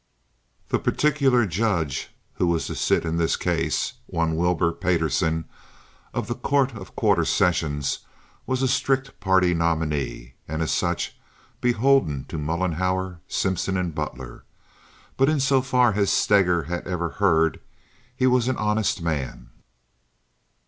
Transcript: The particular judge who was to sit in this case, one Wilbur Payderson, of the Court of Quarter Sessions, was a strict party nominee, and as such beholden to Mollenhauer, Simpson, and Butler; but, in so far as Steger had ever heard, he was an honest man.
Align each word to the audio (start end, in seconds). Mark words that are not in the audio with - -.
The 0.69 0.79
particular 0.79 1.45
judge 1.45 2.09
who 2.33 2.47
was 2.47 2.65
to 2.65 2.73
sit 2.73 3.05
in 3.05 3.17
this 3.17 3.35
case, 3.35 3.93
one 4.07 4.35
Wilbur 4.35 4.71
Payderson, 4.71 5.45
of 6.11 6.25
the 6.25 6.33
Court 6.33 6.73
of 6.75 6.95
Quarter 6.95 7.23
Sessions, 7.25 7.99
was 8.47 8.63
a 8.63 8.67
strict 8.67 9.19
party 9.19 9.53
nominee, 9.53 10.33
and 10.47 10.63
as 10.63 10.71
such 10.71 11.15
beholden 11.61 12.25
to 12.29 12.39
Mollenhauer, 12.39 13.19
Simpson, 13.27 13.77
and 13.77 13.93
Butler; 13.93 14.43
but, 15.17 15.29
in 15.29 15.39
so 15.39 15.61
far 15.61 15.93
as 15.93 16.09
Steger 16.09 16.63
had 16.63 16.87
ever 16.87 17.09
heard, 17.09 17.59
he 18.15 18.25
was 18.25 18.47
an 18.47 18.57
honest 18.57 19.03
man. 19.03 19.51